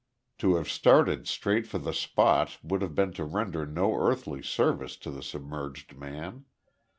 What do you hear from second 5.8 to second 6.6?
man.